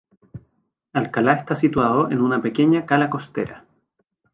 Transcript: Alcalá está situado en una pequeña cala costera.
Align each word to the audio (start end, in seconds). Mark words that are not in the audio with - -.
Alcalá 0.93 1.33
está 1.33 1.53
situado 1.55 2.09
en 2.09 2.21
una 2.21 2.41
pequeña 2.41 2.87
cala 2.87 3.11
costera. 3.11 3.65